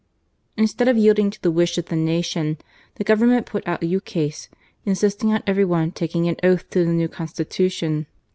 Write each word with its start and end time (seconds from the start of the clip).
"Instead 0.57 0.87
of 0.87 0.97
yielding 0.97 1.29
to 1.29 1.39
the 1.43 1.51
wish 1.51 1.77
of 1.77 1.85
the 1.85 1.95
nation, 1.95 2.57
the 2.95 3.03
Government 3.03 3.45
put 3.45 3.61
out 3.67 3.83
a 3.83 3.85
ukase 3.85 4.49
insisting 4.83 5.31
on 5.31 5.43
every 5.45 5.63
one 5.63 5.91
taking 5.91 6.27
an 6.27 6.37
oath 6.43 6.67
to 6.71 6.83
the 6.83 6.91
new 6.91 7.07
Constitution. 7.07 8.07